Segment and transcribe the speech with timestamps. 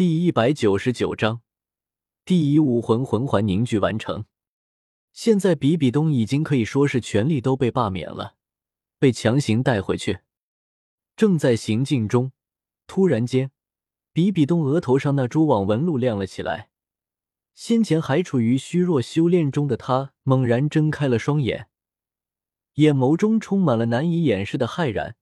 [0.00, 1.42] 第一百九十九章，
[2.24, 4.24] 第一武魂魂环凝聚完成。
[5.12, 8.36] 现在比比东已经可以说是权力都被罢免了，
[8.98, 10.20] 被强行带回去。
[11.16, 12.32] 正在行进中，
[12.86, 13.50] 突然间，
[14.14, 16.70] 比比东额头上那蛛网纹路亮了起来。
[17.54, 21.68] 先前还处于虚弱修炼中的他，猛然睁开了双眼，
[22.76, 25.16] 眼眸中充满了难以掩饰的骇然，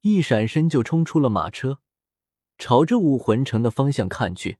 [0.00, 1.80] 一闪身就冲出了马车，
[2.62, 4.58] 朝着武魂城的方向看去。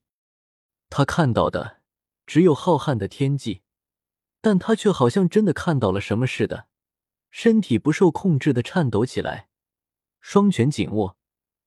[0.90, 1.80] 他看到的
[2.26, 3.62] 只有浩瀚的天际。
[4.44, 6.66] 但他却好像真的看到了什么似的，
[7.30, 9.48] 身体不受控制的颤抖起来，
[10.20, 11.16] 双拳紧握，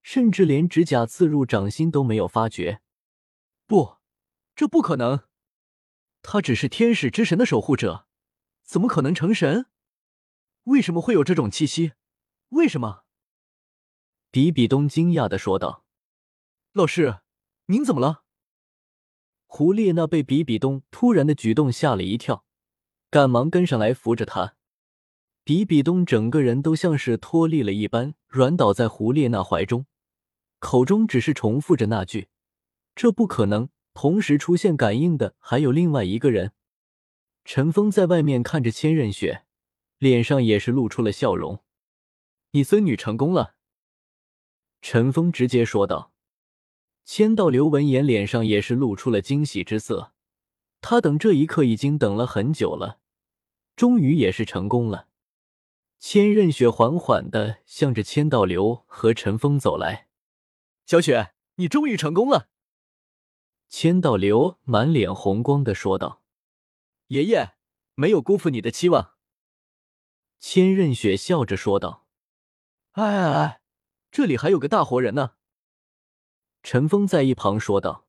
[0.03, 2.81] 甚至连指甲刺入掌心都没有发觉。
[3.65, 3.99] 不，
[4.57, 5.23] 这不可能！
[6.21, 8.07] 他只是天使之神的守护者，
[8.61, 9.67] 怎么可能成神？
[10.63, 11.93] 为什么会有这种气息？
[12.49, 13.05] 为什么？
[14.29, 15.84] 比比东惊讶的说道
[16.77, 17.19] ：“老师，
[17.67, 18.25] 您怎么了？”
[19.47, 22.43] 胡列娜被比比东突然的举动吓了一跳。
[23.09, 24.57] 赶忙跟上来扶着他，
[25.45, 29.85] 比比东整个人都像是脱力了一般，软倒在胡列娜怀中，
[30.59, 32.27] 口中只是重复着那句
[32.93, 36.51] ：“这不可能。”同时出现感应的还有另外一个人。
[37.45, 39.45] 陈峰在外面看着千仞雪，
[39.97, 41.63] 脸上也是露出了笑容
[42.51, 43.55] ：“你孙女成功了。”
[44.81, 46.11] 陈峰直接说道。
[47.05, 50.11] 千道流闻言，脸上也是露出了惊喜之色，
[50.81, 52.99] 他等这一刻已经等了很久了。
[53.75, 55.07] 终于也是成功了。
[55.99, 60.07] 千仞雪缓缓的向着千道流和陈峰走来。
[60.87, 62.49] 小雪，你终于成功了。
[63.69, 66.23] 千道流满脸红光的说道
[67.07, 67.53] ：“爷爷
[67.93, 69.13] 没有辜负你的期望。”
[70.39, 72.07] 千仞雪笑着说道
[72.93, 73.61] ：“哎哎哎，
[74.09, 75.33] 这里还有个大活人呢。”
[76.65, 78.07] 陈峰在一旁说道：“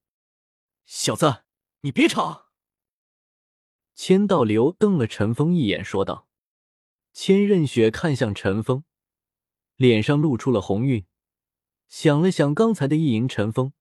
[0.87, 1.45] 小子，
[1.83, 2.47] 你别吵。”
[3.95, 6.27] 千道流瞪了陈峰一眼，说道
[7.13, 8.85] ：“千仞雪看向陈峰，
[9.75, 11.05] 脸上露出了红晕，
[11.91, 13.75] 想了想刚才的意淫，陈峰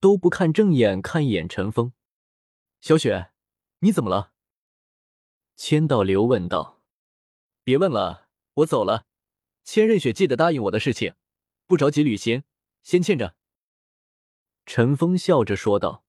[0.00, 1.92] 都不看正眼看一眼陈峰。
[2.80, 3.30] 小雪，
[3.78, 4.32] 你怎么了？”
[5.54, 6.82] 千道流问道。
[7.62, 9.06] “别问了，我走了。
[9.62, 11.14] 千仞雪记得答应我的事情，
[11.68, 12.42] 不着急履行，
[12.82, 13.36] 先欠着。”
[14.68, 16.04] 陈峰笑着说道，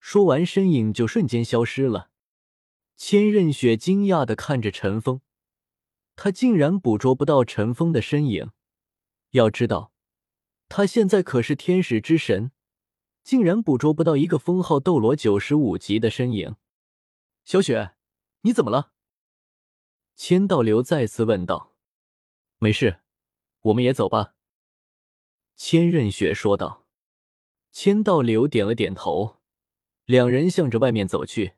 [0.00, 2.10] 说完身影就瞬间消失了。
[2.96, 5.20] 千仞雪惊讶的看着陈峰，
[6.16, 8.50] 他竟然捕捉不到陈峰的身影。
[9.30, 9.92] 要知道，
[10.68, 12.50] 他现在可是天使之神，
[13.22, 16.56] 竟然捕捉不到一个封号斗罗九十五级的身影。
[17.44, 17.94] 小雪，
[18.40, 18.90] 你怎么了？
[20.16, 21.76] 千道流再次问道。
[22.58, 23.02] 没事，
[23.60, 24.34] 我们也走吧。
[25.54, 26.81] 千仞雪说道。
[27.72, 29.38] 千道流点了点头，
[30.04, 31.54] 两人向着外面走去。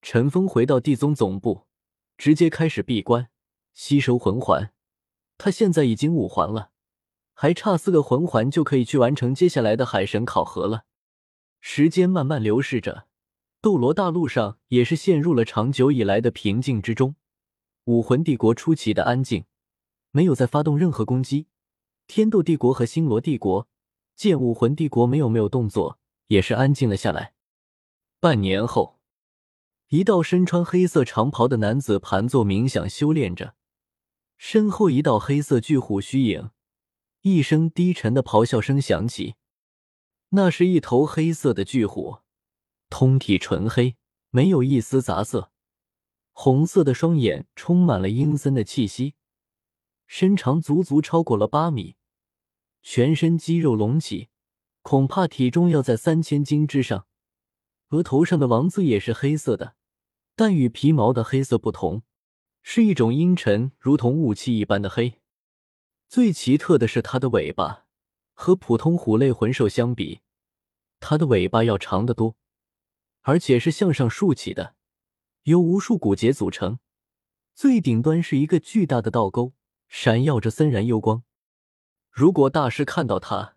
[0.00, 1.66] 陈峰回到地宗总部，
[2.16, 3.28] 直接开始闭关
[3.74, 4.72] 吸收魂环。
[5.36, 6.70] 他现在已经五环了，
[7.34, 10.86] 还差四个魂环就可以去完成接下来的海神考核了。
[11.60, 13.06] 时间慢慢流逝着，
[13.60, 17.16] 斗罗大陆上也是陷入了长久以来的平静之中。
[17.84, 19.44] 武魂帝国出奇的安静，
[20.10, 21.48] 没有再发动任何攻击。
[22.06, 23.68] 天斗帝国和星罗帝国
[24.18, 27.34] 见武魂帝国没有没有动作，也是安静了下来。
[28.18, 28.98] 半年后。
[29.90, 33.54] 一道身穿黑色长袍的男子盘坐冥想修炼着，
[34.36, 36.50] 身后一道黑色巨虎虚影，
[37.22, 39.36] 一声低沉的咆哮声响起。
[40.30, 42.18] 那是一头黑色的巨虎，
[42.90, 43.96] 通体纯黑，
[44.30, 45.52] 没有一丝杂色，
[46.32, 49.14] 红色的双眼充满了阴森的气息，
[50.08, 51.96] 身长足足超过了八米，
[52.82, 54.28] 全身肌肉隆起，
[54.82, 57.06] 恐怕体重要在三千斤之上。
[57.90, 59.76] 额头上的王字也是黑色的。
[60.34, 62.02] 但与皮毛的黑色不同，
[62.62, 65.14] 是一种阴沉如同雾气一般的黑。
[66.08, 67.86] 最奇特的是它的尾巴，
[68.34, 70.20] 和普通虎类魂兽相比，
[71.00, 72.36] 它的尾巴要长得多，
[73.22, 74.76] 而且是向上竖起的，
[75.42, 76.78] 由无数骨节组成。
[77.52, 79.54] 最顶端是一个巨大的倒钩，
[79.88, 81.24] 闪耀着森然幽光。
[82.10, 83.56] 如果大师看到它，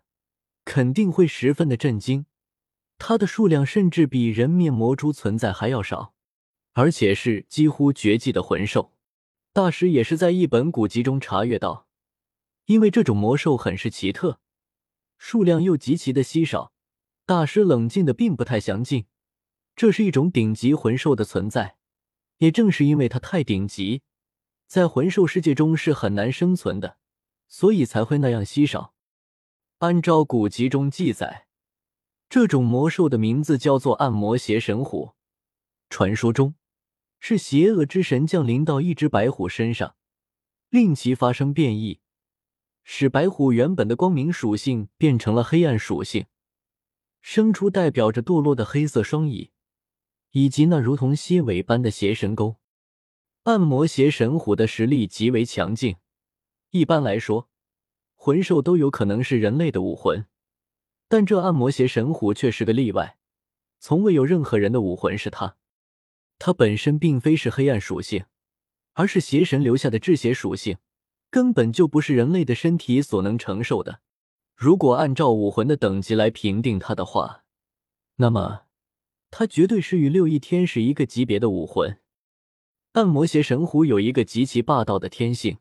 [0.64, 2.26] 肯定会十分的震惊。
[2.98, 6.14] 它的数量甚至比人面魔蛛存在还要少。
[6.74, 8.94] 而且是几乎绝迹的魂兽，
[9.52, 11.86] 大师也是在一本古籍中查阅到，
[12.64, 14.40] 因为这种魔兽很是奇特，
[15.18, 16.72] 数量又极其的稀少，
[17.26, 19.04] 大师冷静的并不太详尽。
[19.76, 21.76] 这是一种顶级魂兽的存在，
[22.38, 24.00] 也正是因为它太顶级，
[24.66, 26.96] 在魂兽世界中是很难生存的，
[27.52, 28.94] 所以才会那样稀少。
[29.80, 31.48] 按照古籍中记载，
[32.30, 35.12] 这种魔兽的名字叫做暗魔邪神虎，
[35.90, 36.54] 传说中
[37.20, 39.96] 是邪恶之神降临到一只白虎身上，
[40.70, 42.00] 令其发生变异，
[42.84, 46.24] 使白虎原本的光明属性变成了黑暗属性，
[47.20, 49.50] 生出代表着堕落的黑色双翼，
[50.30, 52.56] 以及那如同蝎尾般的邪神钩。
[53.42, 55.96] 暗魔邪神虎的实力极为强劲，
[56.72, 57.50] 一般来说，
[58.14, 60.24] 魂兽都有可能是人类的武魂。
[61.06, 63.18] 但这暗魔邪神虎却是个例外，
[63.78, 65.56] 从未有任何人的武魂是他。
[66.38, 68.24] 他本身并非是黑暗属性，
[68.94, 70.78] 而是邪神留下的至邪属性，
[71.28, 74.00] 根本就不是人类的身体所能承受的。
[74.56, 77.44] 如果按照武魂的等级来评定他的话，
[78.16, 78.62] 那么
[79.30, 81.98] 他绝对是与六翼天使一个级别的武魂。
[82.92, 85.58] 暗魔邪神虎有一个极其霸道的天性，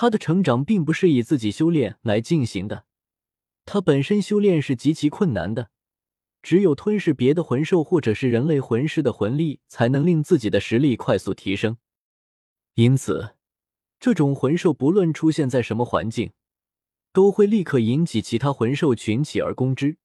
[0.00, 2.84] 他的成长并不是以自己修炼来进行的。
[3.64, 5.70] 他本身修炼是极其困难的，
[6.40, 11.78] 只有吞噬别的魂兽或者是人类魂师的魂力，才能令自己的实力快速提升。
[12.74, 13.34] 因此，
[13.98, 16.30] 这种魂兽不论出现在什么环境，
[17.12, 19.96] 都会立刻引起其他魂兽群起而攻之，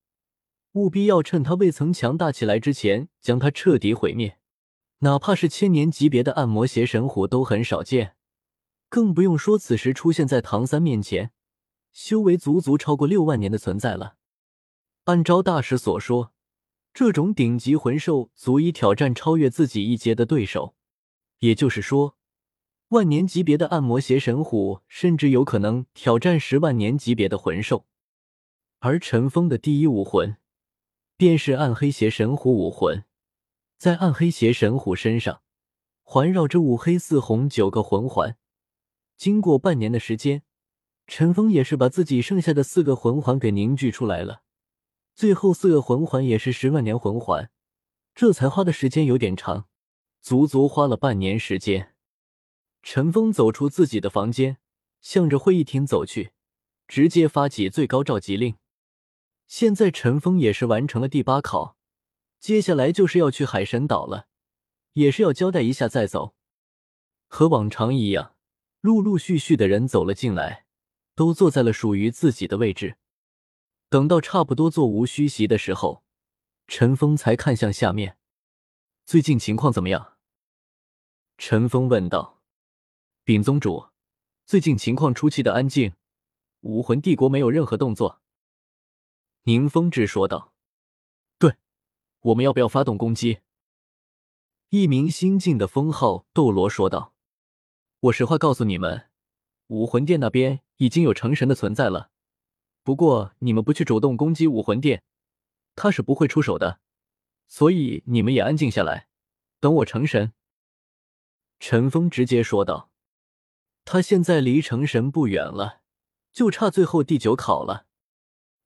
[0.71, 4.39] 务必要趁它未曾强大起来之前将它彻底毁灭。
[5.01, 8.15] 哪怕是千年级别的暗魔邪神虎都很少见，
[8.93, 11.31] 更不用说此时出现在唐三面前。
[11.91, 14.17] 修为足足超过六万年的存在了。
[15.05, 16.31] 按照大师所说，
[16.93, 20.75] 这种顶级魂兽足以挑战超越自己一阶的对手，
[21.39, 22.17] 也就是说，
[22.89, 27.87] 万年级别的暗魔邪神虎甚至有可能挑战十万年级别的魂兽。
[28.77, 30.37] 而陈峰的第一武魂
[31.17, 33.05] 便是暗黑邪神虎武魂，
[33.79, 35.41] 在暗黑邪神虎身上
[36.03, 38.37] 环绕着五黑四红九个魂环，
[39.17, 40.43] 经过半年的时间。
[41.05, 44.43] 陈峰也是把自己剩下的四个魂环给凝聚出来了，
[45.13, 47.51] 最后四个魂环也是十万年魂环，
[48.15, 49.67] 这才花的时间有点长，
[50.21, 51.93] 足足花了半年时间。
[52.81, 54.57] 陈峰走出自己的房间，
[55.01, 56.31] 向着会议厅走去，
[56.87, 58.55] 直接发起最高召集令。
[59.45, 61.75] 现在陈峰也是完成了第八考，
[62.39, 64.27] 接下来就是要去海神岛了，
[64.93, 66.33] 也是要交代一下再走。
[67.27, 68.32] 和往常一样，
[68.83, 70.63] 陆陆续续的人走了进来。
[71.15, 72.97] 都坐在了属于自己的位置。
[73.87, 76.03] 等到差不多座无虚席的时候，
[76.67, 78.17] 陈峰才看向下面
[79.05, 80.17] ：“最近情况怎么样？”
[81.37, 82.41] 陈峰问道。
[83.23, 83.89] “禀宗主，
[84.47, 85.93] 最近情况出奇的安静，
[86.61, 88.19] 武魂帝国没有任何动作。”
[89.45, 90.55] 宁风致说道。
[91.37, 91.57] “对，
[92.21, 93.41] 我们要不要发动攻击？”
[94.69, 97.12] 一名新晋的封号斗罗说道。
[98.03, 99.09] “我实话告诉你们。”
[99.67, 102.11] 武魂殿那边已经有成神的存在了，
[102.83, 105.03] 不过你们不去主动攻击武魂殿，
[105.75, 106.81] 他是不会出手的，
[107.47, 109.07] 所以你们也安静下来，
[109.59, 110.33] 等我成神。”
[111.59, 112.91] 陈峰直接说道。
[113.85, 115.81] 他现在离成神不远了，
[116.31, 117.85] 就差最后第九考了。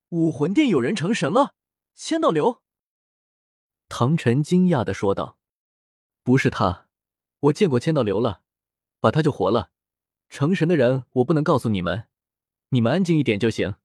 [0.10, 1.56] 武魂殿有人成神了，
[1.96, 2.62] 千道流。
[3.90, 5.40] 唐晨惊讶的说道
[6.22, 6.88] ：“不是他，
[7.40, 8.44] 我见过千道流了，
[9.00, 9.72] 把他救活了。”
[10.30, 12.08] 成神的人，我不能告诉你们，
[12.70, 13.76] 你们安静一点就行。”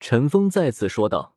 [0.00, 1.31] 陈峰再次说道。